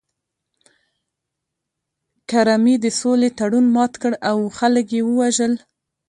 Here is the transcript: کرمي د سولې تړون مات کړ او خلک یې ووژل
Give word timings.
کرمي 2.29 2.75
د 2.83 2.85
سولې 3.01 3.29
تړون 3.37 3.65
مات 3.75 3.93
کړ 4.01 4.13
او 4.29 4.37
خلک 4.57 4.85
یې 4.95 5.01
ووژل 5.05 5.53